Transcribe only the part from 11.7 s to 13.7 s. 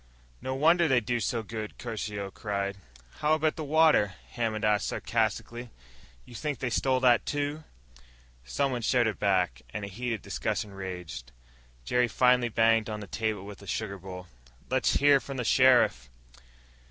Jerry finally banged on the table with a